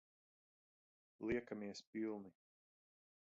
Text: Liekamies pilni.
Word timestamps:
Liekamies 1.27 1.81
pilni. 1.91 2.31